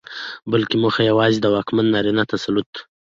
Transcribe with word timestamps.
بلکې 0.51 0.75
موخه 0.83 1.01
يواځې 1.11 1.37
د 1.41 1.45
واکمن 1.53 1.85
نارينه 1.93 2.23
تسلط 2.31 2.71